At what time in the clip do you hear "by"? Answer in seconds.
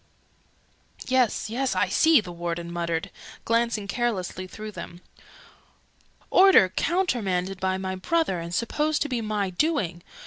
7.59-7.77